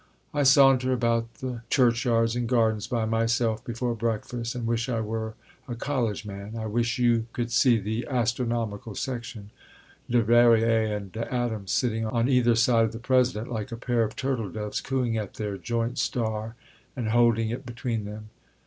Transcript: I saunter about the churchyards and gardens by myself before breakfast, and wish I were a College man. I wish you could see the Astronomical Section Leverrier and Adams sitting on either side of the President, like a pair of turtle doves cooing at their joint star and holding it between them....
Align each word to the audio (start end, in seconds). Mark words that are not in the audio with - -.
I 0.33 0.41
saunter 0.41 0.93
about 0.93 1.31
the 1.35 1.61
churchyards 1.69 2.35
and 2.35 2.49
gardens 2.49 2.87
by 2.87 3.05
myself 3.05 3.63
before 3.63 3.93
breakfast, 3.93 4.55
and 4.55 4.65
wish 4.65 4.89
I 4.89 4.99
were 4.99 5.35
a 5.67 5.75
College 5.75 6.25
man. 6.25 6.55
I 6.57 6.65
wish 6.65 6.97
you 6.97 7.27
could 7.33 7.51
see 7.51 7.77
the 7.77 8.07
Astronomical 8.09 8.95
Section 8.95 9.51
Leverrier 10.09 10.95
and 10.97 11.15
Adams 11.15 11.71
sitting 11.71 12.07
on 12.07 12.27
either 12.27 12.55
side 12.55 12.85
of 12.85 12.93
the 12.93 12.97
President, 12.97 13.51
like 13.53 13.71
a 13.71 13.77
pair 13.77 14.01
of 14.03 14.15
turtle 14.15 14.49
doves 14.49 14.81
cooing 14.81 15.17
at 15.17 15.35
their 15.35 15.55
joint 15.55 15.99
star 15.99 16.55
and 16.95 17.09
holding 17.09 17.51
it 17.51 17.63
between 17.63 18.05
them.... 18.05 18.29